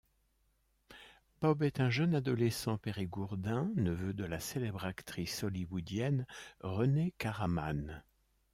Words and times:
Bob 1.41 1.61
est 1.61 1.79
un 1.79 1.91
jeune 1.91 2.15
adolescent 2.15 2.79
périgourdin, 2.79 3.71
neveu 3.75 4.13
de 4.15 4.23
la 4.23 4.39
célèbre 4.39 4.85
actrice 4.85 5.43
hollywoodienne 5.43 6.25
Renée 6.61 7.13
Caraman. 7.19 8.03